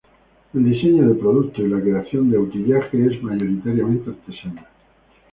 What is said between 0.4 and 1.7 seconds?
El diseño de productos y